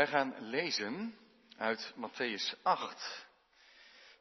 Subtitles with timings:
[0.00, 1.18] Wij gaan lezen
[1.56, 3.26] uit Matthäus 8.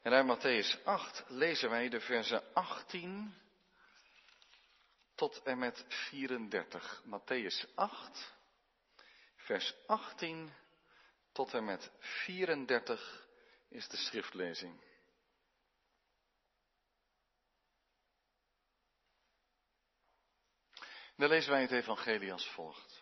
[0.01, 3.35] En uit Matthäus 8 lezen wij de versen 18
[5.15, 7.03] tot en met 34.
[7.05, 8.33] Matthäus 8,
[9.35, 10.53] vers 18
[11.31, 13.27] tot en met 34
[13.69, 14.81] is de schriftlezing.
[21.15, 22.98] Dan lezen wij het evangelie als volgt.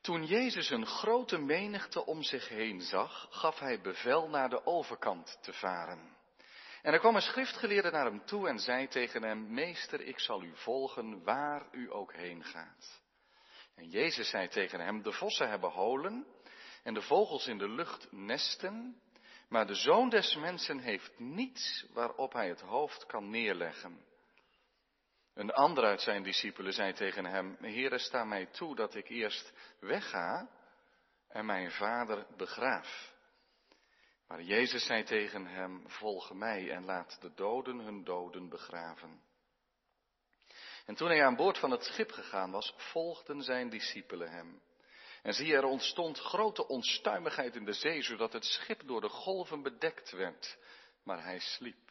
[0.00, 5.38] Toen Jezus een grote menigte om zich heen zag, gaf hij bevel naar de overkant
[5.42, 6.16] te varen.
[6.82, 10.42] En er kwam een schriftgeleerde naar hem toe en zei tegen hem, Meester, ik zal
[10.42, 13.02] u volgen waar u ook heen gaat.
[13.74, 16.26] En Jezus zei tegen hem, de vossen hebben holen
[16.82, 19.00] en de vogels in de lucht nesten,
[19.48, 24.04] maar de zoon des mensen heeft niets waarop hij het hoofd kan neerleggen.
[25.34, 29.52] Een ander uit zijn discipelen zei tegen hem, Heere, sta mij toe dat ik eerst
[29.80, 30.48] wegga
[31.28, 33.14] en mijn vader begraaf.
[34.26, 39.22] Maar Jezus zei tegen hem, volg mij en laat de doden hun doden begraven.
[40.86, 44.62] En toen hij aan boord van het schip gegaan was, volgden zijn discipelen hem.
[45.22, 49.62] En zie, er ontstond grote onstuimigheid in de zee, zodat het schip door de golven
[49.62, 50.58] bedekt werd,
[51.04, 51.90] maar hij sliep.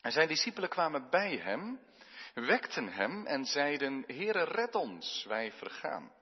[0.00, 1.80] En zijn discipelen kwamen bij hem
[2.34, 6.12] wekten hem en zeiden, Heere, red ons, wij vergaan.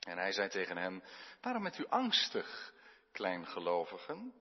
[0.00, 1.02] En hij zei tegen hen,
[1.40, 2.74] waarom bent u angstig,
[3.12, 4.34] kleingelovigen?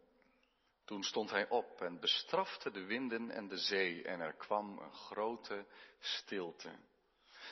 [0.85, 4.93] Toen stond hij op en bestrafte de winden en de zee en er kwam een
[4.93, 5.65] grote
[5.99, 6.71] stilte.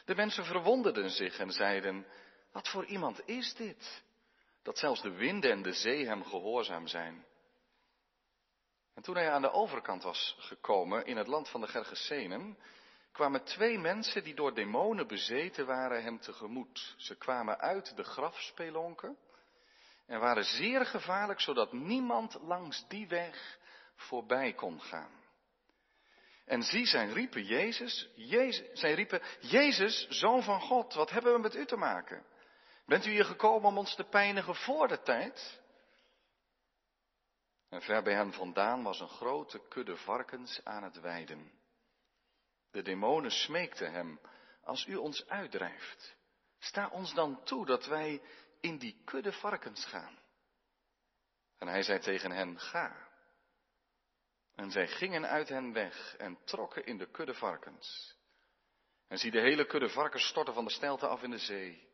[0.06, 2.08] De mensen verwonderden zich en zeiden,
[2.52, 4.04] wat voor iemand is dit?
[4.64, 7.26] Dat zelfs de winden en de zee hem gehoorzaam zijn.
[8.94, 12.58] En toen hij aan de overkant was gekomen in het land van de Gergesenen,
[13.18, 16.96] kwamen twee mensen die door demonen bezeten waren hem tegemoet.
[16.98, 19.18] Ze kwamen uit de grafspelonken
[20.06, 23.58] en waren zeer gevaarlijk, zodat niemand langs die weg
[23.96, 25.12] voorbij kon gaan.
[26.46, 31.40] En zie, zij riepen Jezus, Jezus, zij riepen, Jezus, Zoon van God, wat hebben we
[31.40, 32.26] met u te maken?
[32.86, 35.62] Bent u hier gekomen om ons te pijnigen voor de tijd?
[37.70, 41.57] En ver bij hen vandaan was een grote kudde varkens aan het weiden.
[42.72, 44.20] De demonen smeekten hem,
[44.64, 46.16] als u ons uitdrijft,
[46.60, 48.22] sta ons dan toe dat wij
[48.60, 50.20] in die kudde varkens gaan.
[51.58, 53.08] En hij zei tegen hen, ga.
[54.56, 58.16] En zij gingen uit hen weg en trokken in de kudde varkens.
[59.08, 61.88] En zie de hele kudde varkens storten van de steilte af in de zee.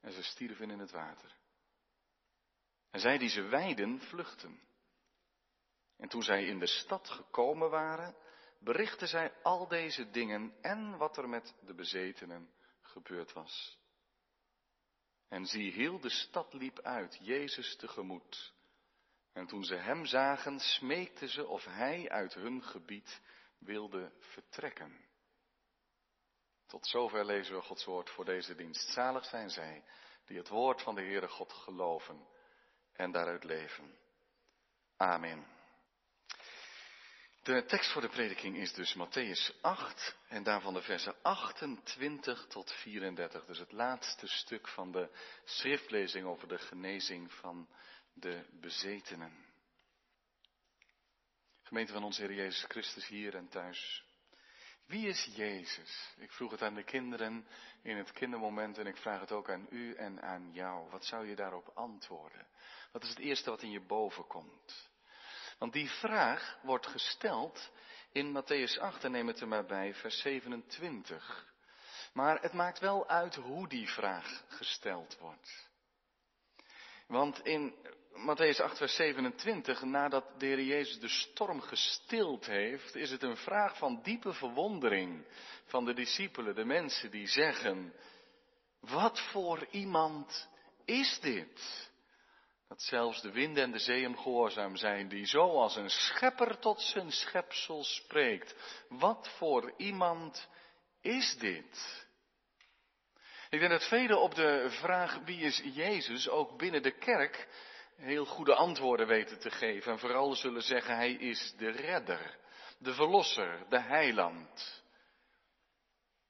[0.00, 1.36] En ze stierven in het water.
[2.90, 4.60] En zij die ze weiden, vluchten.
[5.96, 8.16] En toen zij in de stad gekomen waren,
[8.64, 13.78] berichtte zij al deze dingen en wat er met de bezetenen gebeurd was.
[15.28, 18.52] En zie, heel de stad liep uit, Jezus tegemoet.
[19.32, 23.20] En toen ze hem zagen, smeekten ze of hij uit hun gebied
[23.58, 25.04] wilde vertrekken.
[26.66, 28.88] Tot zover lezen we Gods woord voor deze dienst.
[28.88, 29.84] Zalig zijn zij
[30.24, 32.26] die het woord van de Heere God geloven
[32.92, 33.98] en daaruit leven.
[34.96, 35.53] Amen.
[37.44, 42.72] De tekst voor de prediking is dus Matthäus 8 en daarvan de versen 28 tot
[42.72, 43.44] 34.
[43.44, 45.10] Dus het laatste stuk van de
[45.44, 47.68] schriftlezing over de genezing van
[48.12, 49.46] de bezetenen.
[51.62, 54.04] Gemeente van onze Heer Jezus Christus hier en thuis.
[54.86, 56.14] Wie is Jezus?
[56.16, 57.46] Ik vroeg het aan de kinderen
[57.82, 60.90] in het kindermoment en ik vraag het ook aan u en aan jou.
[60.90, 62.46] Wat zou je daarop antwoorden?
[62.92, 64.92] Wat is het eerste wat in je boven komt?
[65.58, 67.70] Want die vraag wordt gesteld
[68.12, 71.52] in Matthäus 8, en neem het er maar bij, vers 27.
[72.12, 75.68] Maar het maakt wel uit hoe die vraag gesteld wordt.
[77.06, 77.74] Want in
[78.14, 83.36] Matthäus 8, vers 27, nadat de Heer Jezus de storm gestild heeft, is het een
[83.36, 85.26] vraag van diepe verwondering
[85.64, 87.94] van de discipelen, de mensen die zeggen,
[88.80, 90.48] wat voor iemand
[90.84, 91.90] is dit?
[92.68, 96.80] Dat zelfs de wind en de zee hem gehoorzaam zijn, die zoals een schepper tot
[96.80, 98.54] zijn schepsel spreekt.
[98.88, 100.48] Wat voor iemand
[101.00, 102.06] is dit?
[103.50, 107.48] Ik denk dat velen op de vraag wie is Jezus ook binnen de kerk
[107.96, 109.92] heel goede antwoorden weten te geven.
[109.92, 112.38] En vooral zullen zeggen hij is de redder,
[112.78, 114.82] de verlosser, de heiland.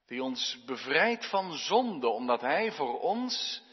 [0.05, 3.63] Die ons bevrijdt van zonde, omdat hij voor ons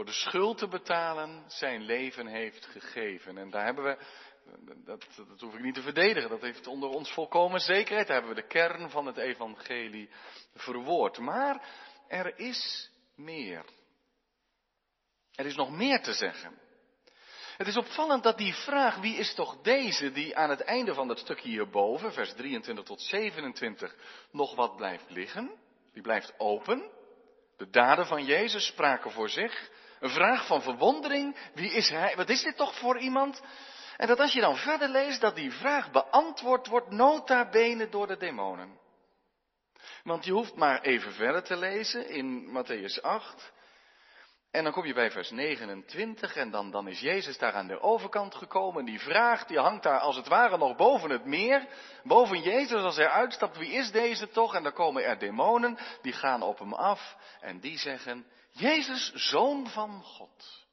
[0.00, 3.38] voor de schuld te betalen zijn leven heeft gegeven.
[3.38, 3.98] En daar hebben we,
[4.84, 8.06] dat, dat hoef ik niet te verdedigen, dat heeft onder ons volkomen zekerheid.
[8.06, 10.10] Daar hebben we de kern van het evangelie
[10.54, 11.18] verwoord.
[11.18, 11.68] Maar
[12.08, 13.64] er is meer.
[15.34, 16.58] Er is nog meer te zeggen.
[17.56, 21.08] Het is opvallend dat die vraag, wie is toch deze, die aan het einde van
[21.08, 23.96] dat stukje hierboven, vers 23 tot 27,
[24.32, 25.50] nog wat blijft liggen,
[25.92, 26.90] die blijft open.
[27.56, 29.70] De daden van Jezus spraken voor zich.
[30.00, 33.42] Een vraag van verwondering, wie is hij, wat is dit toch voor iemand?
[33.96, 38.06] En dat als je dan verder leest, dat die vraag beantwoord wordt nota bene door
[38.06, 38.78] de demonen.
[40.02, 43.52] Want je hoeft maar even verder te lezen in Matthäus 8.
[44.50, 47.80] En dan kom je bij vers 29 en dan, dan is Jezus daar aan de
[47.80, 48.84] overkant gekomen.
[48.84, 51.66] Die vraag die hangt daar als het ware nog boven het meer.
[52.02, 54.54] Boven Jezus als hij uitstapt, wie is deze toch?
[54.54, 59.68] En dan komen er demonen, die gaan op hem af en die zeggen, Jezus, zoon
[59.68, 60.66] van God.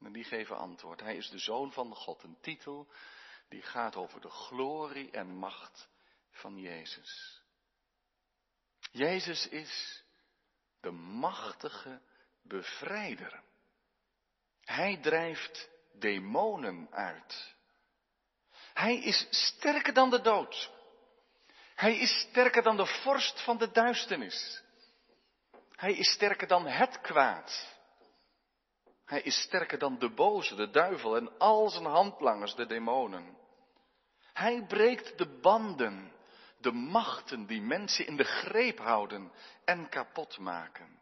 [0.00, 2.22] En die geven antwoord, hij is de zoon van God.
[2.22, 2.88] Een titel
[3.48, 5.88] die gaat over de glorie en macht
[6.30, 7.40] van Jezus.
[8.90, 10.02] Jezus is
[10.80, 12.00] de machtige
[12.42, 13.42] bevrijder.
[14.64, 17.54] Hij drijft demonen uit.
[18.74, 20.70] Hij is sterker dan de dood.
[21.74, 24.62] Hij is sterker dan de vorst van de duisternis.
[25.82, 27.76] Hij is sterker dan het kwaad.
[29.04, 33.36] Hij is sterker dan de boze, de duivel en al zijn handlangers, de demonen.
[34.32, 36.12] Hij breekt de banden,
[36.58, 39.32] de machten die mensen in de greep houden
[39.64, 41.00] en kapot maken.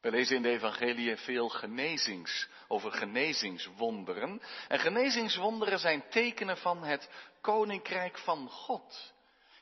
[0.00, 4.42] We lezen in de evangelie veel genezings, over genezingswonderen.
[4.68, 9.12] En genezingswonderen zijn tekenen van het koninkrijk van God.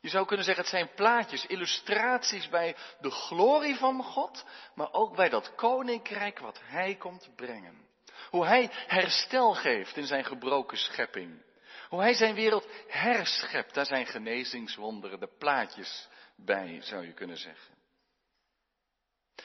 [0.08, 4.44] Je zou kunnen zeggen, het zijn plaatjes, illustraties bij de glorie van God,
[4.74, 7.86] maar ook bij dat koninkrijk wat Hij komt brengen.
[8.30, 11.42] Hoe Hij herstel geeft in zijn gebroken schepping.
[11.88, 17.77] Hoe Hij zijn wereld herschept, daar zijn genezingswonderen, de plaatjes bij, zou je kunnen zeggen.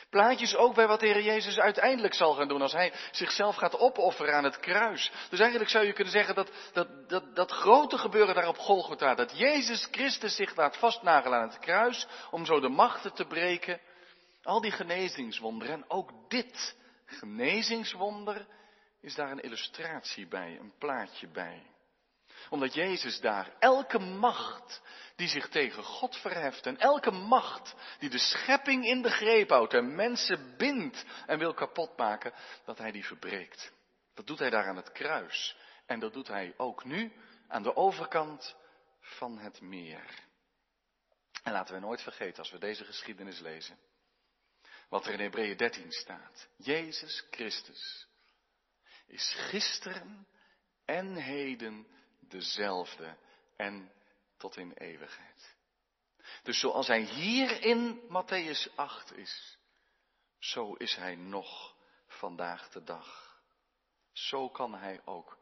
[0.10, 3.78] Plaatjes ook bij wat de Heer Jezus uiteindelijk zal gaan doen als Hij zichzelf gaat
[3.80, 5.12] opofferen aan het kruis.
[5.30, 9.16] Dus eigenlijk zou je kunnen zeggen dat dat, dat, dat grote gebeuren daar op Golgotha,
[9.16, 13.80] dat Jezus Christus zich laat vastnagelen aan het kruis om zo de machten te breken.
[14.44, 16.76] Al die genezingswonderen en ook dit
[17.06, 18.48] genezingswonder
[19.02, 21.73] is daar een illustratie bij, een plaatje bij
[22.50, 24.82] omdat Jezus daar elke macht
[25.16, 29.74] die zich tegen God verheft en elke macht die de schepping in de greep houdt
[29.74, 32.34] en mensen bindt en wil kapotmaken,
[32.66, 33.72] dat hij die verbreekt.
[34.14, 35.56] Dat doet hij daar aan het kruis.
[35.86, 37.14] En dat doet hij ook nu
[37.48, 38.56] aan de overkant
[39.00, 40.22] van het meer.
[41.44, 43.78] En laten we nooit vergeten als we deze geschiedenis lezen.
[44.90, 46.48] Wat er in Hebreeën 13 staat.
[46.58, 48.08] Jezus Christus
[49.08, 50.28] is gisteren
[50.86, 51.88] en heden
[52.34, 53.18] dezelfde
[53.56, 53.92] en
[54.38, 55.56] tot in eeuwigheid.
[56.44, 59.58] Dus zoals hij hier in Matthäus 8 is,
[60.40, 61.76] zo is hij nog
[62.08, 63.42] vandaag de dag.
[64.12, 65.38] Zo kan hij ook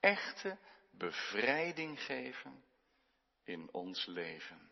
[0.00, 0.58] echte
[0.90, 2.64] bevrijding geven
[3.44, 4.70] in ons leven.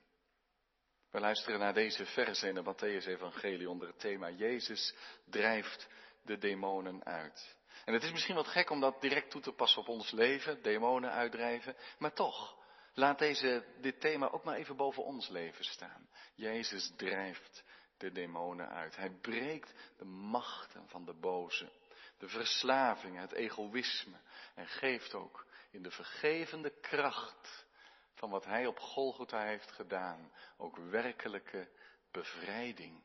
[1.10, 4.94] We luisteren naar deze verse in de Matthäus-evangelie onder het thema Jezus
[5.24, 5.88] drijft
[6.22, 7.56] de demonen uit.
[7.84, 10.62] En het is misschien wat gek om dat direct toe te passen op ons leven,
[10.62, 12.56] demonen uitdrijven, maar toch,
[12.94, 16.08] laat deze, dit thema ook maar even boven ons leven staan.
[16.34, 17.64] Jezus drijft
[17.96, 18.96] de demonen uit.
[18.96, 21.72] Hij breekt de machten van de boze,
[22.18, 24.20] de verslaving, het egoïsme
[24.54, 27.66] en geeft ook in de vergevende kracht
[28.14, 31.68] van wat hij op Golgotha heeft gedaan, ook werkelijke
[32.10, 33.02] bevrijding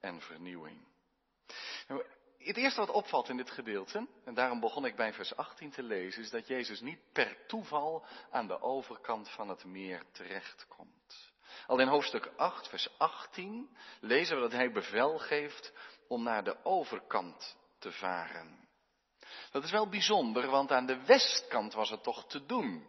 [0.00, 0.86] en vernieuwing.
[2.44, 5.82] Het eerste wat opvalt in dit gedeelte, en daarom begon ik bij vers 18 te
[5.82, 11.32] lezen, is dat Jezus niet per toeval aan de overkant van het meer terechtkomt.
[11.66, 15.72] Al in hoofdstuk 8, vers 18, lezen we dat hij bevel geeft
[16.08, 18.68] om naar de overkant te varen.
[19.50, 22.86] Dat is wel bijzonder, want aan de westkant was het toch te doen.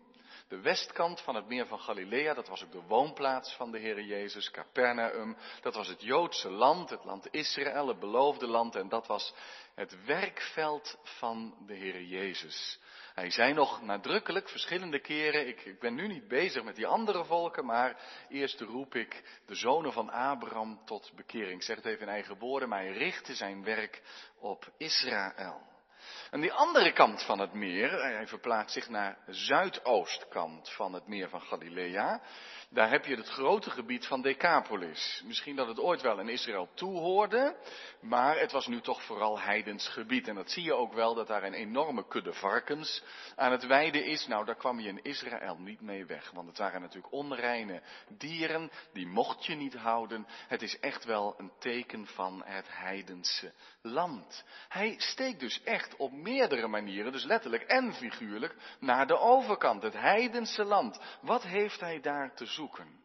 [0.54, 4.02] De westkant van het meer van Galilea, dat was ook de woonplaats van de Heer
[4.02, 5.38] Jezus, Capernaum.
[5.62, 8.76] Dat was het Joodse land, het land Israël, het beloofde land.
[8.76, 9.34] En dat was
[9.76, 12.80] het werkveld van de Heer Jezus.
[13.14, 17.26] Hij zei nog nadrukkelijk verschillende keren, ik, ik, ben nu niet bezig met die andere
[17.26, 21.56] volken, maar eerst roep ik de zonen van Abraham tot bekering.
[21.56, 24.02] Ik zeg het even in eigen woorden, maar hij richtte zijn werk
[24.40, 25.73] op Israël.
[26.32, 31.08] En die andere kant van het meer, hij verplaatst zich naar de zuidoostkant van het
[31.08, 32.22] meer van Galilea.
[32.70, 35.24] Daar heb je het grote gebied van Decapolis.
[35.26, 37.56] Misschien dat het ooit wel in Israël toehoorde,
[38.02, 40.28] maar het was nu toch vooral heidens gebied.
[40.28, 43.04] En dat zie je ook wel, dat daar een enorme kudde varkens
[43.36, 44.28] aan het weiden is.
[44.28, 47.82] Nou, daar kwam je in Israël niet mee weg, want het waren natuurlijk onreine
[48.18, 50.28] dieren, die mocht je niet houden.
[50.48, 53.54] Het is echt wel een teken van het heidense
[53.84, 54.44] land.
[54.70, 59.94] Hij steekt dus echt op meerdere manieren, dus letterlijk en figuurlijk, naar de overkant, het
[59.94, 61.00] heidense land.
[61.22, 63.02] Wat heeft hij daar te zoeken?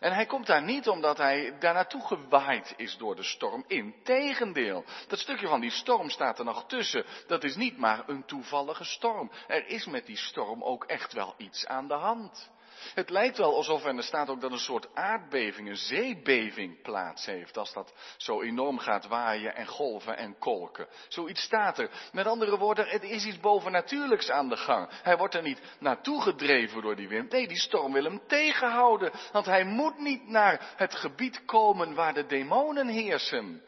[0.00, 3.64] En hij komt daar niet omdat hij daar naartoe gewaaid is door de storm.
[3.66, 7.04] Integendeel, dat stukje van die storm staat er nog tussen.
[7.26, 9.30] Dat is niet maar een toevallige storm.
[9.46, 12.50] Er is met die storm ook echt wel iets aan de hand.
[12.94, 17.26] Het lijkt wel alsof, en er staat ook dat een soort aardbeving, een zeebeving plaats
[17.26, 20.88] heeft, als dat zo enorm gaat waaien en golven en kolken.
[21.08, 21.90] Zoiets staat er.
[22.12, 24.88] Met andere woorden, het is iets bovennatuurlijks aan de gang.
[25.02, 27.30] Hij wordt er niet naartoe gedreven door die wind.
[27.30, 32.14] Nee, die storm wil hem tegenhouden, want hij moet niet naar het gebied komen waar
[32.14, 33.62] de demonen heersen.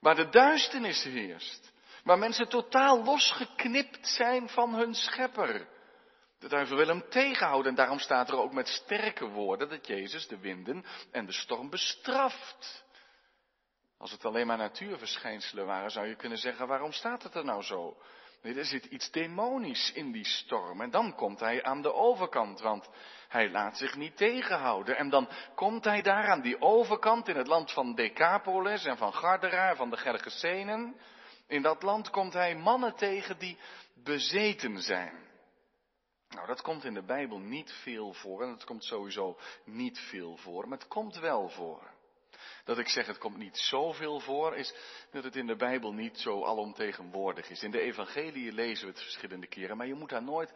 [0.00, 1.72] Waar de duisternis heerst.
[2.04, 5.68] Waar mensen totaal losgeknipt zijn van hun schepper.
[6.44, 10.26] De duivel wil hem tegenhouden en daarom staat er ook met sterke woorden dat Jezus
[10.28, 12.84] de winden en de storm bestraft.
[13.98, 17.62] Als het alleen maar natuurverschijnselen waren, zou je kunnen zeggen, waarom staat het er nou
[17.62, 17.96] zo?
[18.42, 20.80] Er zit iets demonisch in die storm.
[20.80, 22.88] En dan komt hij aan de overkant, want
[23.28, 24.96] hij laat zich niet tegenhouden.
[24.96, 29.14] En dan komt hij daar aan die overkant in het land van Decapolis en van
[29.14, 30.96] Gardera van de Gergesenen.
[31.46, 33.58] In dat land komt hij mannen tegen die
[33.94, 35.23] bezeten zijn.
[36.34, 40.36] Nou, dat komt in de Bijbel niet veel voor en het komt sowieso niet veel
[40.36, 41.92] voor, maar het komt wel voor.
[42.64, 44.74] Dat ik zeg het komt niet zoveel voor, is
[45.10, 47.62] dat het in de Bijbel niet zo alomtegenwoordig is.
[47.62, 50.54] In de evangelie lezen we het verschillende keren, maar je moet daar nooit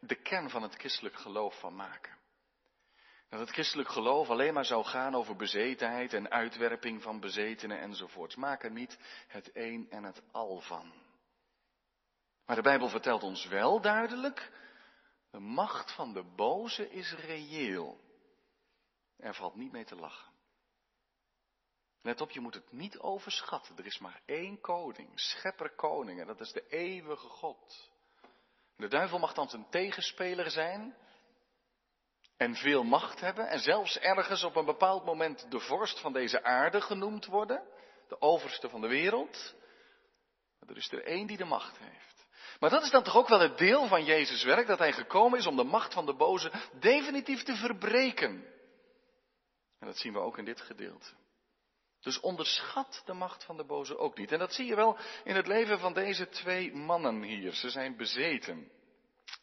[0.00, 2.16] de kern van het christelijk geloof van maken.
[3.28, 8.36] Dat het christelijk geloof alleen maar zou gaan over bezetenheid en uitwerping van bezetenen enzovoorts.
[8.36, 10.92] Maak er niet het een en het al van.
[12.46, 14.50] Maar de Bijbel vertelt ons wel duidelijk
[15.34, 18.00] de macht van de boze is reëel.
[19.16, 20.32] Er valt niet mee te lachen.
[22.02, 23.76] Let op, je moet het niet overschatten.
[23.76, 27.90] Er is maar één koning, schepper koning, en dat is de eeuwige God.
[28.76, 30.96] De duivel mag dan zijn tegenspeler zijn
[32.36, 36.42] en veel macht hebben en zelfs ergens op een bepaald moment de vorst van deze
[36.42, 37.66] aarde genoemd worden,
[38.08, 39.54] de overste van de wereld.
[40.58, 42.13] Maar er is er één die de macht heeft.
[42.60, 45.38] Maar dat is dan toch ook wel het deel van Jezus' werk, dat hij gekomen
[45.38, 48.52] is om de macht van de boze definitief te verbreken.
[49.78, 51.08] En dat zien we ook in dit gedeelte.
[52.00, 54.32] Dus onderschat de macht van de boze ook niet.
[54.32, 57.52] En dat zie je wel in het leven van deze twee mannen hier.
[57.52, 58.70] Ze zijn bezeten.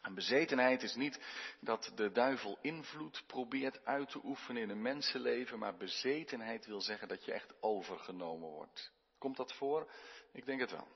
[0.01, 1.19] En bezetenheid is niet
[1.59, 7.07] dat de duivel invloed probeert uit te oefenen in een mensenleven, maar bezetenheid wil zeggen
[7.07, 8.91] dat je echt overgenomen wordt.
[9.17, 9.91] Komt dat voor?
[10.33, 10.87] Ik denk het wel.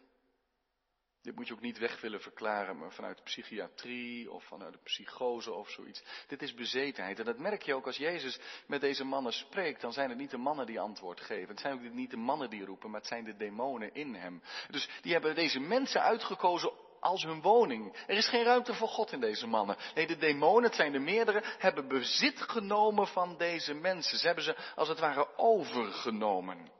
[1.25, 4.79] Dit moet je ook niet weg willen verklaren, maar vanuit de psychiatrie of vanuit de
[4.83, 6.03] psychose of zoiets.
[6.27, 7.19] Dit is bezetenheid.
[7.19, 9.81] En dat merk je ook als Jezus met deze mannen spreekt.
[9.81, 11.49] Dan zijn het niet de mannen die antwoord geven.
[11.49, 14.41] Het zijn ook niet de mannen die roepen, maar het zijn de demonen in hem.
[14.69, 17.95] Dus die hebben deze mensen uitgekozen als hun woning.
[18.07, 19.77] Er is geen ruimte voor God in deze mannen.
[19.95, 24.17] Nee, de demonen, het zijn de meerdere, hebben bezit genomen van deze mensen.
[24.17, 26.74] Ze hebben ze als het ware overgenomen.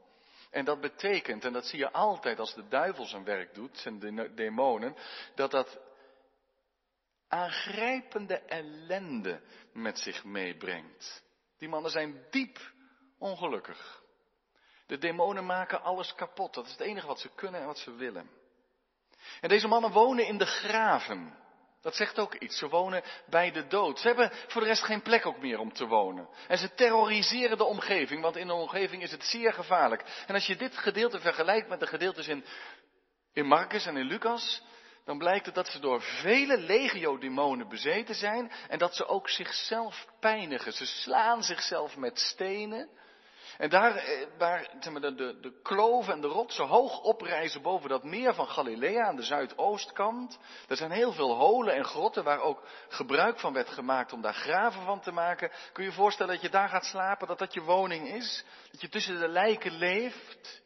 [0.56, 4.34] En dat betekent, en dat zie je altijd als de duivel zijn werk doet, zijn
[4.34, 4.96] demonen,
[5.34, 5.80] dat dat
[7.28, 9.40] aangrijpende ellende
[9.72, 11.22] met zich meebrengt.
[11.58, 12.72] Die mannen zijn diep
[13.18, 14.02] ongelukkig.
[14.86, 16.54] De demonen maken alles kapot.
[16.54, 18.30] Dat is het enige wat ze kunnen en wat ze willen.
[19.40, 21.38] En deze mannen wonen in de graven.
[21.86, 22.58] Dat zegt ook iets.
[22.58, 23.98] Ze wonen bij de dood.
[23.98, 26.28] Ze hebben voor de rest geen plek ook meer om te wonen.
[26.48, 30.04] En ze terroriseren de omgeving, want in de omgeving is het zeer gevaarlijk.
[30.26, 32.44] En als je dit gedeelte vergelijkt met de gedeeltes in,
[33.32, 34.62] in Marcus en in Lucas,
[35.04, 40.06] dan blijkt het dat ze door vele legio-demonen bezeten zijn en dat ze ook zichzelf
[40.20, 40.72] pijnigen.
[40.72, 42.88] Ze slaan zichzelf met stenen.
[43.56, 48.04] En daar, eh, waar de, de, de kloven en de rotsen hoog oprijzen boven dat
[48.04, 50.38] meer van Galilea aan de zuidoostkant.
[50.68, 54.34] Er zijn heel veel holen en grotten waar ook gebruik van werd gemaakt om daar
[54.34, 55.50] graven van te maken.
[55.72, 58.44] Kun je je voorstellen dat je daar gaat slapen, dat dat je woning is?
[58.70, 60.62] Dat je tussen de lijken leeft?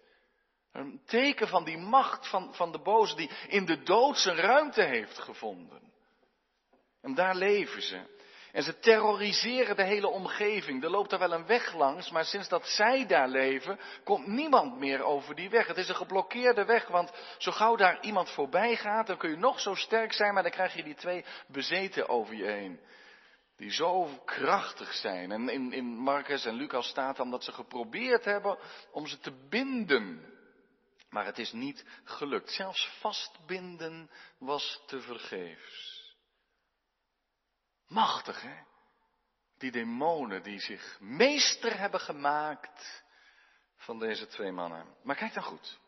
[0.73, 4.83] Een teken van die macht van, van de boze die in de dood zijn ruimte
[4.83, 5.93] heeft gevonden.
[7.03, 8.19] En daar leven ze.
[8.53, 10.85] En ze terroriseren de hele omgeving.
[10.85, 14.79] Er loopt er wel een weg langs, maar sinds dat zij daar leven, komt niemand
[14.79, 15.67] meer over die weg.
[15.67, 19.37] Het is een geblokkeerde weg, want zo gauw daar iemand voorbij gaat, dan kun je
[19.37, 22.81] nog zo sterk zijn, maar dan krijg je die twee bezeten over je heen.
[23.57, 25.33] Die zo krachtig zijn.
[25.33, 28.59] En in, in Marcus en Lucas staat dan dat ze geprobeerd hebben
[28.93, 30.39] om ze te binden.
[31.11, 32.51] Maar het is niet gelukt.
[32.51, 35.90] Zelfs vastbinden was te vergeefs.
[37.91, 38.57] Machtig, hè?
[39.59, 43.05] Die demonen die zich meester hebben gemaakt
[43.77, 44.97] van deze twee mannen.
[45.03, 45.79] Maar kijk dan goed.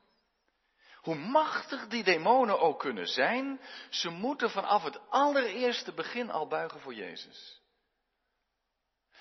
[0.96, 6.80] Hoe machtig die demonen ook kunnen zijn, ze moeten vanaf het allereerste begin al buigen
[6.80, 7.60] voor Jezus.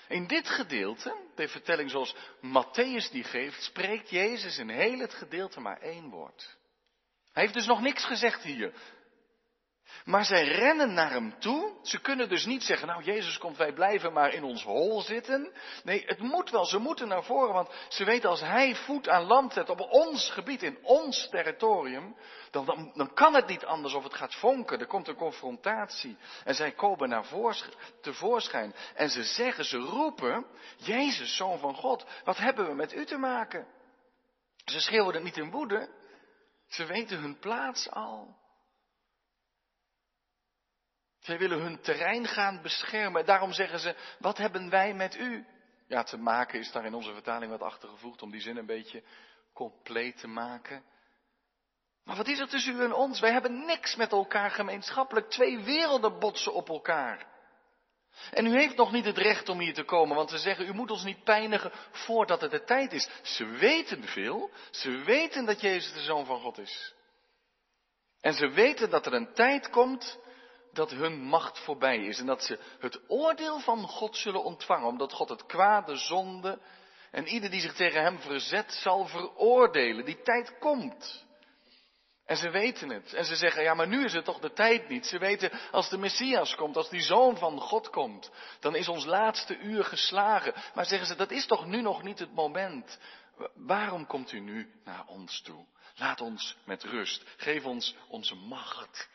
[0.08, 5.60] In dit gedeelte, de vertelling zoals Matthäus die geeft, spreekt Jezus in heel het gedeelte
[5.60, 6.56] maar één woord.
[7.32, 8.74] Hij heeft dus nog niks gezegd hier.
[10.04, 11.72] Maar zij rennen naar hem toe.
[11.82, 15.52] Ze kunnen dus niet zeggen, nou Jezus komt, wij blijven maar in ons hol zitten.
[15.84, 19.24] Nee, het moet wel, ze moeten naar voren, want ze weten als hij voet aan
[19.24, 22.16] land zet op ons gebied, in ons territorium,
[22.50, 24.80] dan, dan, kan het niet anders of het gaat vonken.
[24.80, 26.16] Er komt een confrontatie.
[26.44, 27.24] En zij komen naar
[28.00, 28.74] tevoorschijn.
[28.94, 30.46] En ze zeggen, ze roepen,
[30.76, 33.66] Jezus, Zoon van God, wat hebben we met u te maken?
[34.64, 35.88] Ze schreeuwen het niet in woede.
[36.68, 38.40] Ze weten hun plaats al.
[41.22, 43.26] Zij willen hun terrein gaan beschermen.
[43.26, 45.46] Daarom zeggen ze, wat hebben wij met u?
[45.86, 49.02] Ja, te maken is daar in onze vertaling wat achtergevoegd om die zin een beetje
[49.52, 50.84] compleet te maken.
[52.04, 53.20] Maar wat is er tussen u en ons?
[53.20, 55.30] Wij hebben niks met elkaar gemeenschappelijk.
[55.30, 57.26] Twee werelden botsen op elkaar.
[58.30, 60.72] En u heeft nog niet het recht om hier te komen, want ze zeggen, u
[60.72, 63.08] moet ons niet pijnigen voordat het de tijd is.
[63.22, 66.94] Ze weten veel, ze weten dat Jezus de Zoon van God is.
[68.20, 70.18] En ze weten dat er een tijd komt
[70.72, 75.12] dat hun macht voorbij is en dat ze het oordeel van God zullen ontvangen, omdat
[75.12, 76.58] God het kwade, zonde
[77.12, 80.04] en ieder die zich tegen hem verzet zal veroordelen.
[80.04, 81.24] Die tijd komt.
[82.24, 83.12] En ze weten het.
[83.12, 85.06] En ze zeggen, ja, maar nu is het toch de tijd niet.
[85.06, 89.04] Ze weten, als de Messias komt, als die Zoon van God komt, dan is ons
[89.04, 90.54] laatste uur geslagen.
[90.74, 92.98] Maar zeggen ze, dat is toch nu nog niet het moment.
[93.54, 95.66] Waarom komt u nu naar ons toe?
[95.94, 97.22] Laat ons met rust.
[97.36, 99.08] Geef ons onze macht.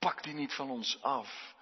[0.00, 1.54] Pak die niet van ons af.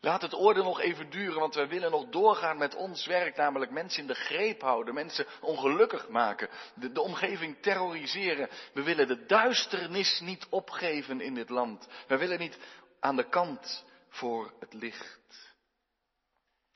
[0.00, 3.70] Laat het oordeel nog even duren, want wij willen nog doorgaan met ons werk, namelijk
[3.70, 8.48] mensen in de greep houden, mensen ongelukkig maken, de, de, omgeving terroriseren.
[8.74, 11.88] We willen de duisternis niet opgeven in dit land.
[12.08, 12.58] We willen niet
[13.00, 15.54] aan de kant voor het licht.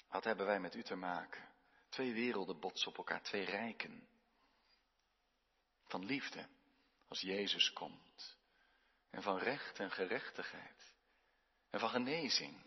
[0.09, 1.49] Wat hebben wij met u te maken?
[1.89, 4.09] Twee werelden botsen op elkaar, twee rijken.
[5.87, 6.47] Van liefde,
[7.09, 8.39] als Jezus komt.
[9.11, 10.99] En van recht en gerechtigheid.
[11.71, 12.63] En van genezing.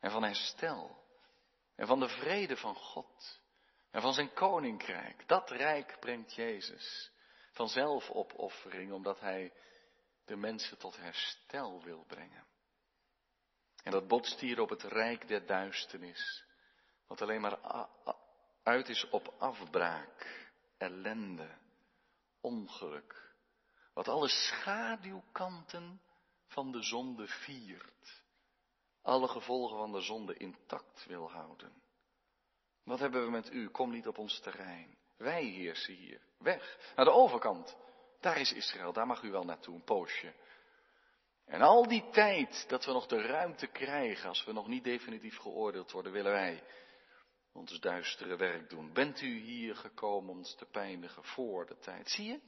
[0.00, 1.04] En van herstel.
[1.76, 3.40] En van de vrede van God.
[3.90, 5.28] En van zijn koninkrijk.
[5.28, 7.10] Dat rijk brengt Jezus.
[7.52, 9.52] Van zelfopoffering, omdat hij
[10.24, 12.46] de mensen tot herstel wil brengen.
[13.82, 16.44] En dat botst hier op het rijk der duisternis.
[17.06, 17.88] Wat alleen maar
[18.62, 21.58] uit is op afbraak, ellende,
[22.40, 23.34] ongeluk.
[23.94, 26.02] Wat alle schaduwkanten
[26.50, 28.22] van de zonde viert.
[29.02, 31.82] Alle gevolgen van de zonde intact wil houden.
[32.84, 33.68] Wat hebben we met u?
[33.68, 34.98] Kom niet op ons terrein.
[35.16, 36.20] Wij heersen hier.
[36.38, 36.92] Weg.
[36.96, 37.76] Naar de overkant.
[38.20, 38.92] Daar is Israël.
[38.92, 39.74] Daar mag u wel naartoe.
[39.74, 40.34] Een poosje.
[41.44, 45.36] En al die tijd dat we nog de ruimte krijgen, als we nog niet definitief
[45.36, 46.62] geoordeeld worden, willen wij
[47.52, 48.92] ons duistere werk doen.
[48.92, 52.10] Bent u hier gekomen om ons te pijnigen voor de tijd?
[52.10, 52.40] Zie je?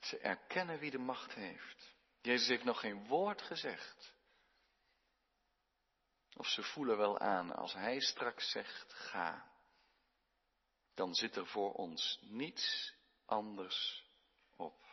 [0.00, 1.95] Ze erkennen wie de macht heeft.
[2.26, 4.14] Jezus heeft nog geen woord gezegd.
[6.36, 9.52] Of ze voelen wel aan, als Hij straks zegt, ga,
[10.94, 12.94] dan zit er voor ons niets
[13.26, 14.04] anders
[14.56, 14.84] op.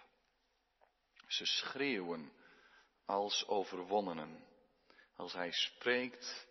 [1.28, 2.34] Ze schreeuwen
[3.06, 4.48] als overwonnenen.
[5.15, 6.48] Als Hij spreekt,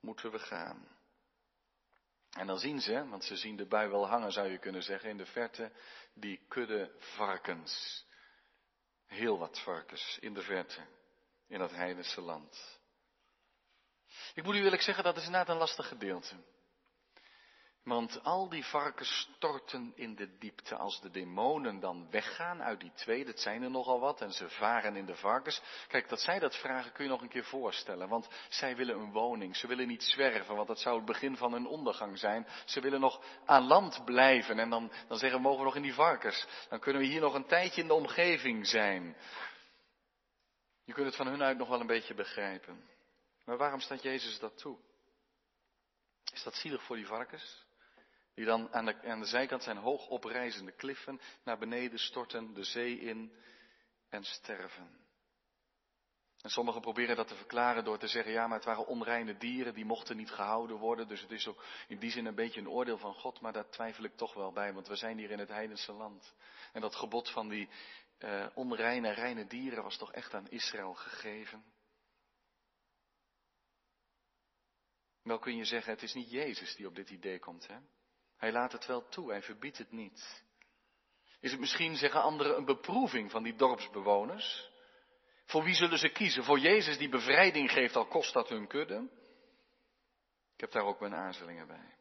[0.00, 0.98] moeten we gaan.
[2.30, 5.10] En dan zien ze, want ze zien de bui wel hangen, zou je kunnen zeggen,
[5.10, 5.72] in de verte,
[6.14, 8.06] die kudde varkens.
[9.08, 10.86] Heel wat varkens in de verte,
[11.46, 12.80] in dat heidense land.
[14.34, 16.34] Ik moet u eerlijk zeggen, dat is inderdaad een lastig gedeelte.
[17.88, 20.76] Want al die varkens storten in de diepte.
[20.76, 24.48] Als de demonen dan weggaan uit die twee, dat zijn er nogal wat, en ze
[24.48, 25.62] varen in de varkens.
[25.86, 28.08] Kijk, dat zij dat vragen kun je nog een keer voorstellen.
[28.08, 31.52] Want zij willen een woning, ze willen niet zwerven, want dat zou het begin van
[31.52, 32.46] hun ondergang zijn.
[32.64, 35.82] Ze willen nog aan land blijven en dan, dan zeggen we, mogen we nog in
[35.82, 36.46] die varkens.
[36.68, 39.16] Dan kunnen we hier nog een tijdje in de omgeving zijn.
[40.84, 42.88] Je kunt het van hun uit nog wel een beetje begrijpen.
[43.44, 44.78] Maar waarom staat Jezus dat toe?
[46.32, 47.66] Is dat zielig voor die varkens?
[48.38, 52.64] Die dan aan de, aan de zijkant zijn hoog oprijzende kliffen naar beneden storten, de
[52.64, 53.32] zee in
[54.08, 55.06] en sterven.
[56.40, 59.74] En sommigen proberen dat te verklaren door te zeggen, ja, maar het waren onreine dieren,
[59.74, 61.08] die mochten niet gehouden worden.
[61.08, 63.70] Dus het is ook in die zin een beetje een oordeel van God, maar daar
[63.70, 66.34] twijfel ik toch wel bij, want we zijn hier in het heidense land.
[66.72, 67.68] En dat gebod van die
[68.18, 71.64] uh, onreine, reine dieren was toch echt aan Israël gegeven.
[75.22, 77.78] Wel kun je zeggen, het is niet Jezus die op dit idee komt, hè?
[78.38, 80.44] Hij laat het wel toe, hij verbiedt het niet.
[81.40, 84.70] Is het misschien, zeggen anderen, een beproeving van die dorpsbewoners?
[85.44, 86.44] Voor wie zullen ze kiezen?
[86.44, 89.08] Voor Jezus die bevrijding geeft, al kost dat hun kudde?
[90.54, 91.96] Ik heb daar ook mijn aarzelingen bij.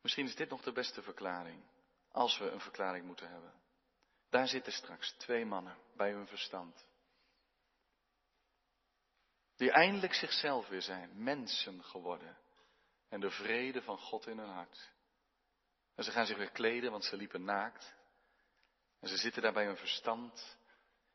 [0.00, 1.62] Misschien is dit nog de beste verklaring,
[2.10, 3.52] als we een verklaring moeten hebben.
[4.30, 6.86] Daar zitten straks twee mannen bij hun verstand.
[9.56, 12.38] Die eindelijk zichzelf weer zijn, mensen geworden.
[13.12, 14.90] En de vrede van God in hun hart.
[15.94, 17.94] En ze gaan zich weer kleden, want ze liepen naakt.
[19.00, 20.58] En ze zitten daar bij hun verstand.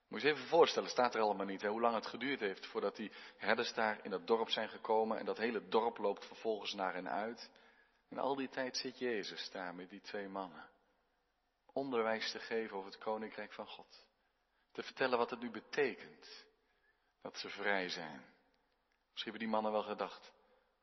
[0.08, 2.66] Moet je je even voorstellen, staat er allemaal niet, hè, hoe lang het geduurd heeft
[2.66, 6.74] voordat die herders daar in dat dorp zijn gekomen en dat hele dorp loopt vervolgens
[6.74, 7.50] naar hen uit.
[8.10, 10.70] En al die tijd zit Jezus daar met die twee mannen.
[11.74, 14.08] Onderwijs te geven over het koninkrijk van God.
[14.72, 16.46] Te vertellen wat het nu betekent
[17.22, 18.26] dat ze vrij zijn.
[19.12, 20.36] Misschien hebben die mannen wel gedacht,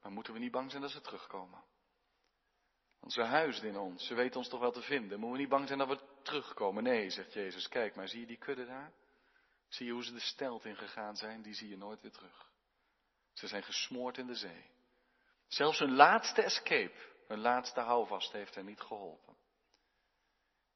[0.05, 1.65] maar moeten we niet bang zijn dat ze terugkomen?
[3.01, 5.19] Want ze huisden in ons, ze weten ons toch wel te vinden.
[5.19, 6.83] Moeten we niet bang zijn dat we terugkomen?
[6.83, 8.93] Nee, zegt Jezus, kijk maar, zie je die kudde daar?
[9.69, 11.43] Zie je hoe ze de stelt ingegaan zijn?
[11.43, 12.51] Die zie je nooit weer terug.
[13.33, 14.71] Ze zijn gesmoord in de zee.
[15.47, 19.37] Zelfs hun laatste escape, hun laatste houvast heeft hen niet geholpen.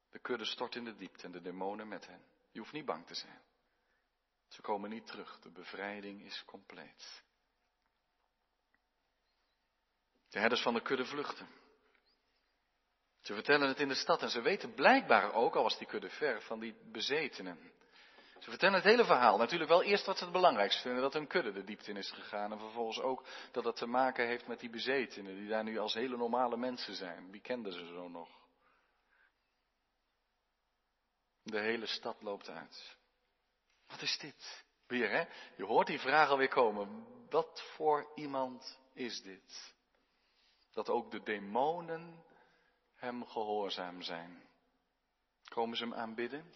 [0.09, 2.23] De kudde stort in de diepte en de demonen met hen.
[2.51, 3.41] Je hoeft niet bang te zijn.
[4.47, 5.39] Ze komen niet terug.
[5.39, 7.23] De bevrijding is compleet.
[10.29, 11.47] De herders van de kudde vluchten.
[13.21, 16.09] Ze vertellen het in de stad en ze weten blijkbaar ook, al was die kudde
[16.09, 17.71] ver, van die bezetenen.
[18.39, 19.37] Ze vertellen het hele verhaal.
[19.37, 22.11] Natuurlijk wel eerst wat ze het belangrijkste vinden, dat hun kudde de diepte in is
[22.11, 22.51] gegaan.
[22.51, 25.93] En vervolgens ook dat dat te maken heeft met die bezetenen, die daar nu als
[25.93, 27.31] hele normale mensen zijn.
[27.31, 28.29] Wie kenden ze zo nog?
[31.43, 32.97] De hele stad loopt uit.
[33.87, 34.63] Wat is dit?
[34.87, 35.23] Weer hè?
[35.55, 37.05] Je hoort die vraag alweer komen.
[37.29, 39.73] Wat voor iemand is dit?
[40.71, 42.23] Dat ook de demonen
[42.95, 44.47] hem gehoorzaam zijn.
[45.43, 46.53] Komen ze hem aanbidden?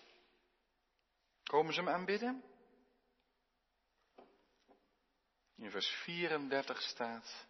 [1.43, 2.43] Komen ze hem aanbidden?
[5.55, 7.47] In vers 34 staat,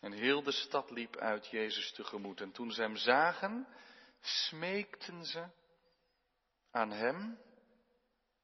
[0.00, 2.40] en heel de stad liep uit Jezus tegemoet.
[2.40, 3.66] En toen ze hem zagen,
[4.20, 5.48] smeekten ze
[6.70, 7.38] aan hem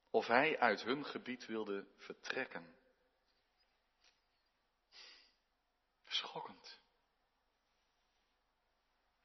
[0.09, 2.75] of hij uit hun gebied wilde vertrekken.
[6.05, 6.50] Schokkend.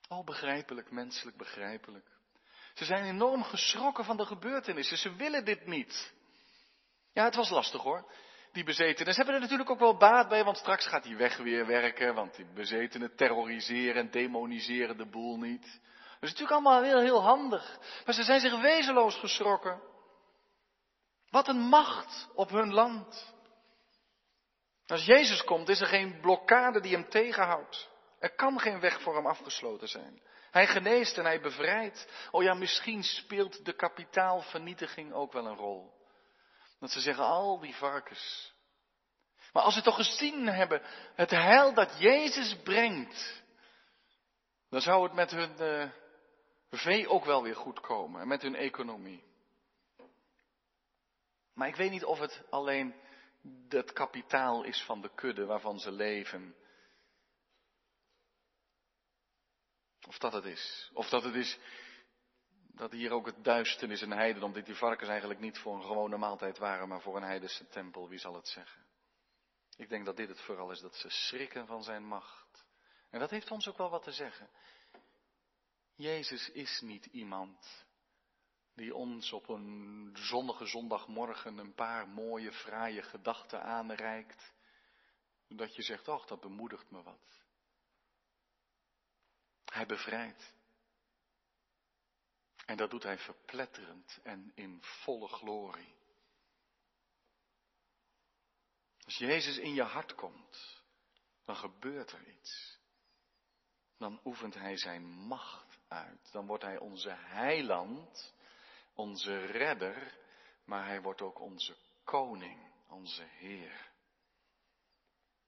[0.09, 2.07] Al begrijpelijk, menselijk begrijpelijk.
[2.75, 4.97] Ze zijn enorm geschrokken van de gebeurtenissen.
[4.97, 6.13] Ze willen dit niet.
[7.13, 8.13] Ja, het was lastig hoor.
[8.53, 9.13] Die bezetenen.
[9.13, 12.15] Ze hebben er natuurlijk ook wel baat bij, want straks gaat die weg weer werken.
[12.15, 15.63] Want die bezetenen terroriseren en demoniseren de boel niet.
[15.63, 17.79] Dat is natuurlijk allemaal heel, heel handig.
[18.05, 19.83] Maar ze zijn zich wezenloos geschrokken.
[21.31, 23.35] Wat een macht op hun land.
[24.87, 27.91] Als Jezus komt, is er geen blokkade die hem tegenhoudt.
[28.27, 30.23] Er kan geen weg voor hem afgesloten zijn.
[30.51, 32.29] Hij geneest en hij bevrijdt.
[32.31, 35.93] Oh ja, misschien speelt de kapitaalvernietiging ook wel een rol.
[36.81, 38.53] Dat ze zeggen, al die varkens.
[39.53, 40.83] Maar als ze toch gezien hebben
[41.15, 43.43] het heil dat Jezus brengt,
[44.71, 45.91] dan zou het met hun uh,
[46.71, 49.25] vee ook wel weer goed komen en met hun economie.
[51.55, 52.95] Maar ik weet niet of het alleen
[53.69, 56.57] het kapitaal is van de kudde waarvan ze leven.
[60.07, 60.91] Of dat het is.
[60.93, 61.59] Of dat het is
[62.77, 66.17] dat hier ook het duisternis en heidendom, dit die varkens eigenlijk niet voor een gewone
[66.17, 68.85] maaltijd waren, maar voor een heidense tempel, wie zal het zeggen?
[69.77, 72.67] Ik denk dat dit het vooral is, dat ze schrikken van zijn macht.
[73.11, 74.51] En dat heeft ons ook wel wat te zeggen.
[75.95, 77.87] Jezus is niet iemand
[78.75, 84.53] die ons op een zonnige zondagmorgen een paar mooie, fraaie gedachten aanreikt.
[85.49, 87.46] Dat je zegt, ach, dat bemoedigt me wat.
[89.77, 90.55] Hij bevrijdt.
[92.67, 95.95] En dat doet hij verpletterend en in volle glorie.
[99.05, 100.83] Als Jezus in je hart komt,
[101.45, 102.79] dan gebeurt er iets.
[103.99, 106.33] Dan oefent hij zijn macht uit.
[106.33, 108.35] Dan wordt hij onze heiland
[108.95, 110.19] onze redder,
[110.65, 113.91] maar hij wordt ook onze koning, onze Heer.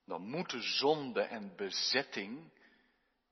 [0.04, 2.52] dan moeten zonde en bezetting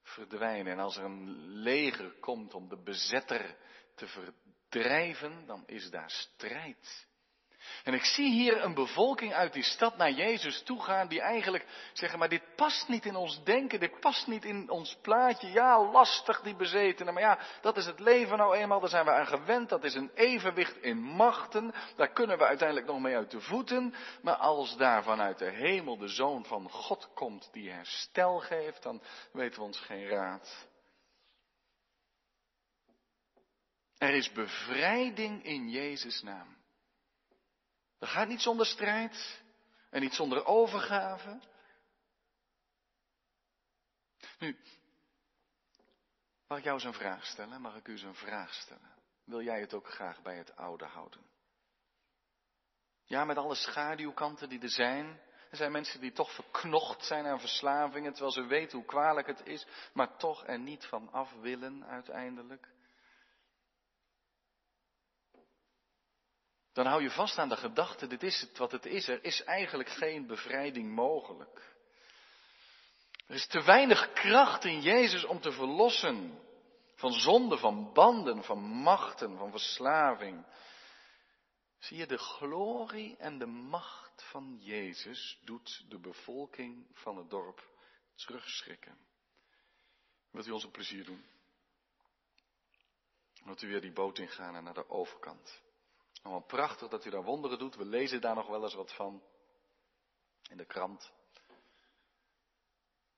[0.07, 0.73] verdwijnen.
[0.73, 3.57] En als er een leger komt om de bezetter
[3.95, 7.09] te verdrijven, dan is daar strijd.
[7.85, 11.67] En ik zie hier een bevolking uit die stad naar Jezus toe gaan, die eigenlijk
[11.93, 15.51] zeggen, maar dit past niet in ons denken, dit past niet in ons plaatje.
[15.51, 19.11] Ja, lastig die bezetenen, maar ja, dat is het leven nou eenmaal, daar zijn we
[19.11, 23.31] aan gewend, dat is een evenwicht in machten, daar kunnen we uiteindelijk nog mee uit
[23.31, 23.95] de voeten.
[24.23, 29.03] Maar als daar vanuit de hemel de Zoon van God komt die herstel geeft, dan
[29.33, 30.67] weten we ons geen raad.
[33.99, 36.57] Er is bevrijding in Jezus' naam.
[37.99, 39.43] Dat gaat niet zonder strijd
[39.91, 41.41] en niet zonder overgave.
[44.39, 44.59] Nu,
[46.47, 47.61] mag ik jou eens een vraag stellen?
[47.61, 48.95] Mag ik u eens een vraag stellen?
[49.25, 51.21] Wil jij het ook graag bij het oude houden?
[53.05, 55.21] Ja, met alle schaduwkanten die er zijn.
[55.51, 59.47] Er zijn mensen die toch verknocht zijn aan verslavingen, terwijl ze weten hoe kwalijk het
[59.47, 62.69] is, maar toch er niet van af willen uiteindelijk.
[66.77, 69.09] Dan hou je vast aan de gedachte, dit is het wat het is.
[69.09, 71.75] Er is eigenlijk geen bevrijding mogelijk.
[73.27, 76.41] Er is te weinig kracht in Jezus om te verlossen
[76.95, 80.47] van zonde, van banden, van machten, van verslaving.
[81.79, 87.69] Zie je, de glorie en de macht van Jezus doet de bevolking van het dorp
[88.15, 88.99] terugschrikken.
[90.31, 91.25] Wilt u ons een plezier doen?
[93.45, 95.65] Wilt u weer die boot ingaan en naar de overkant?
[96.23, 97.77] Nou, prachtig dat u daar wonderen doet.
[97.77, 99.23] We lezen daar nog wel eens wat van
[100.51, 101.13] in de krant.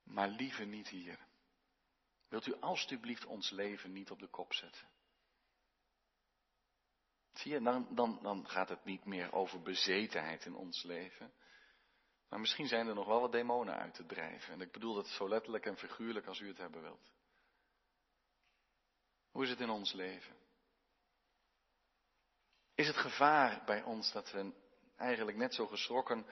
[0.03, 1.27] Maar liever niet hier.
[2.29, 4.89] Wilt u alstublieft ons leven niet op de kop zetten?
[7.33, 11.33] Zie je, dan, dan, dan gaat het niet meer over bezetenheid in ons leven.
[12.29, 14.53] Maar misschien zijn er nog wel wat demonen uit te drijven.
[14.53, 17.13] En ik bedoel dat zo letterlijk en figuurlijk als u het hebben wilt.
[19.31, 20.37] Hoe is het in ons leven?
[22.79, 24.53] Is het gevaar bij ons dat we
[24.97, 26.27] eigenlijk net zo geschrokken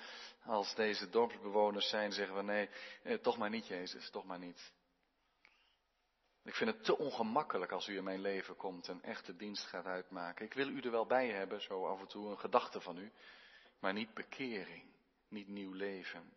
[0.44, 2.70] als deze dorpsbewoners zijn, zeggen we nee,
[3.02, 4.72] eh, toch maar niet Jezus, toch maar niet.
[6.44, 9.84] Ik vind het te ongemakkelijk als u in mijn leven komt en echte dienst gaat
[9.84, 10.44] uitmaken.
[10.44, 13.12] Ik wil u er wel bij hebben, zo af en toe een gedachte van u,
[13.80, 14.84] maar niet bekering,
[15.28, 16.32] niet nieuw leven.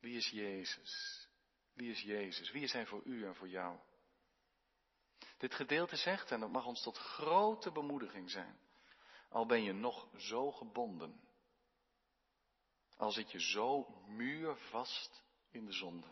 [0.00, 1.26] Wie is Jezus?
[1.72, 2.50] Wie is Jezus?
[2.50, 3.78] Wie is Hij voor u en voor jou?
[5.38, 8.58] Dit gedeelte zegt, en dat mag ons tot grote bemoediging zijn,
[9.28, 11.20] al ben je nog zo gebonden,
[12.96, 16.08] al zit je zo muurvast in de zonde,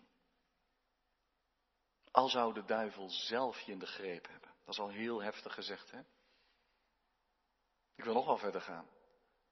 [2.10, 4.54] al zou de duivel zelf je in de greep hebben.
[4.64, 6.00] Dat is al heel heftig gezegd, hè?
[7.94, 8.88] Ik wil nog wel verder gaan.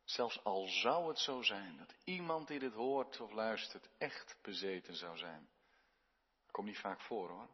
[0.04, 4.94] Zelfs al zou het zo zijn dat iemand die dit hoort of luistert echt bezeten
[4.96, 5.48] zou zijn.
[6.42, 7.48] Dat komt niet vaak voor hoor.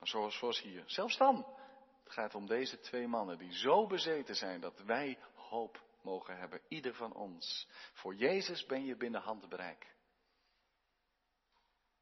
[0.00, 0.82] Maar zoals, zoals hier.
[0.86, 1.46] Zelfs dan.
[2.04, 6.60] Het gaat om deze twee mannen die zo bezeten zijn dat wij hoop mogen hebben.
[6.68, 7.68] Ieder van ons.
[7.92, 9.94] Voor Jezus ben je binnen handbereik.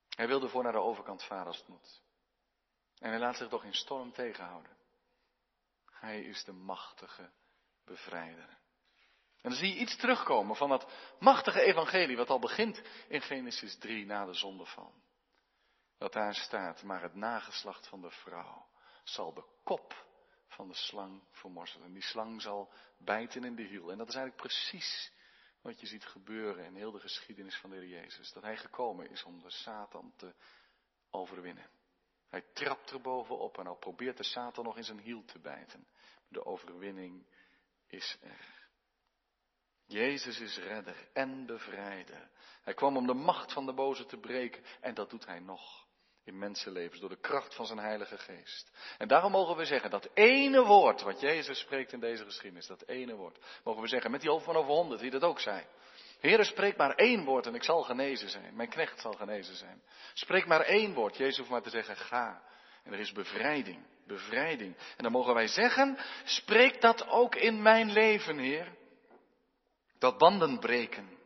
[0.09, 2.03] Hij wilde voor naar de overkant varen als het moet.
[2.99, 4.77] En hij laat zich toch in storm tegenhouden.
[5.91, 7.31] Hij is de machtige
[7.85, 8.49] bevrijder.
[9.41, 13.79] En dan zie je iets terugkomen van dat machtige evangelie wat al begint in Genesis
[13.79, 14.93] 3 na de zondeval.
[15.99, 18.67] Dat daar staat, maar het nageslacht van de vrouw
[19.05, 20.07] zal de kop
[20.49, 21.87] van de slang vermorzelen.
[21.87, 23.91] En die slang zal bijten in de hiel.
[23.91, 25.13] En dat is eigenlijk precies
[25.61, 28.33] wat je ziet gebeuren in heel de geschiedenis van de Heer Jezus.
[28.33, 30.35] Dat hij gekomen is om de Satan te
[31.11, 31.71] overwinnen.
[32.29, 35.89] Hij trapt er bovenop en al probeert de Satan nog in zijn hiel te bijten.
[36.29, 37.27] De overwinning
[37.87, 38.57] is er.
[39.87, 42.31] Jezus is redder en bevrijder.
[42.63, 45.88] Hij kwam om de macht van de boze te breken en dat doet hij nog
[46.29, 48.71] in mensenlevens door de kracht van zijn Heilige Geest.
[48.99, 52.87] En daarom mogen we zeggen, dat ene woord wat Jezus spreekt in deze geschiedenis, dat
[52.87, 55.67] ene woord, mogen we zeggen met die hoofd van over honderd, die dat ook zei.
[56.21, 58.57] Heere, spreek maar één woord en ik zal genezen zijn.
[58.57, 59.83] Mijn knecht zal genezen zijn.
[60.13, 61.17] Spreek maar één woord.
[61.17, 62.43] Jezus hoeft maar te zeggen, ga.
[62.85, 64.77] En er is bevrijding, bevrijding.
[64.77, 68.77] En dan mogen wij zeggen, spreek dat ook in mijn leven, Heer.
[69.99, 71.17] Dat banden breken.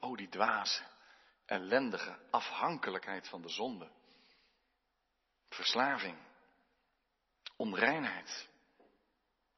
[0.00, 0.82] Oh, die dwaze
[1.48, 3.90] ellendige afhankelijkheid van de zonde.
[5.48, 6.18] Verslaving,
[7.56, 8.48] onreinheid,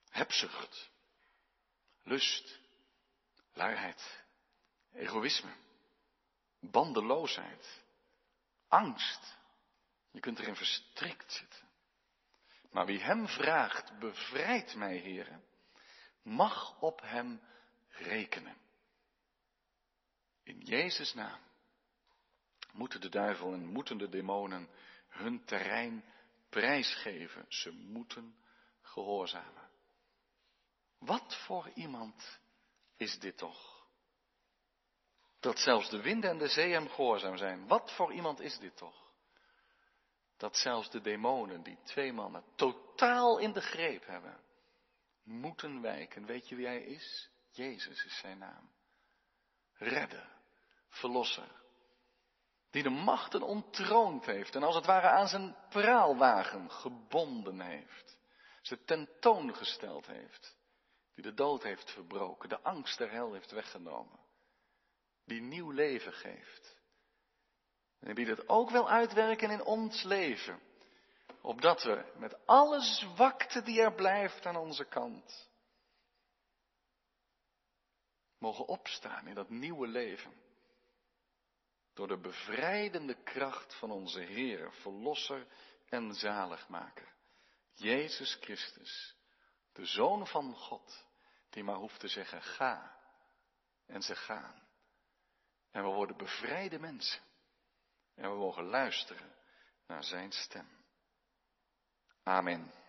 [0.09, 0.91] hebzucht,
[2.03, 2.59] lust,
[3.53, 4.23] luiheid,
[4.93, 5.53] egoïsme,
[6.61, 7.83] bandeloosheid,
[8.69, 9.39] angst.
[10.11, 11.69] Je kunt erin verstrikt zitten.
[12.71, 15.45] Maar wie hem vraagt, bevrijd mij, heren,
[16.23, 17.41] mag op hem
[17.89, 18.57] rekenen.
[20.43, 21.49] In Jezus' naam
[22.73, 24.69] moeten de duivel en moeten de demonen
[25.09, 26.05] hun terrein
[26.49, 27.45] prijsgeven.
[27.49, 28.37] Ze moeten
[28.83, 29.69] gehoorzamen.
[30.99, 32.41] Wat voor iemand
[32.97, 33.89] is dit toch?
[35.41, 37.67] Dat zelfs de winden en de zee hem gehoorzaam zijn.
[37.67, 39.13] Wat voor iemand is dit toch?
[40.37, 44.41] Dat zelfs de demonen, die twee mannen totaal in de greep hebben,
[45.23, 46.27] moeten wijken.
[46.27, 47.31] Weet je wie hij is?
[47.51, 48.71] Jezus is zijn naam.
[49.73, 50.29] Redder,
[50.89, 51.60] verlosser.
[52.71, 58.19] Die de machten ontroond heeft en als het ware aan zijn praalwagen gebonden heeft.
[58.63, 60.57] Ze tentoongesteld heeft.
[61.15, 64.19] Die de dood heeft verbroken, de angst der hel heeft weggenomen.
[65.25, 66.79] Die nieuw leven geeft.
[68.01, 70.61] En die dat ook wil uitwerken in ons leven.
[71.41, 75.49] Opdat we met alle zwakte die er blijft aan onze kant.
[78.39, 80.33] Mogen opstaan in dat nieuwe leven.
[81.95, 85.47] Door de bevrijdende kracht van onze Heer, Verlosser
[85.89, 87.13] en Zaligmaker.
[87.75, 89.17] Jezus Christus,
[89.73, 91.07] de Zoon van God,
[91.51, 92.99] die maar hoeft te zeggen ga.
[93.87, 94.69] En ze gaan.
[95.71, 97.23] En we worden bevrijde mensen.
[98.15, 99.35] En we mogen luisteren
[99.87, 100.69] naar zijn stem.
[102.23, 102.80] Amen.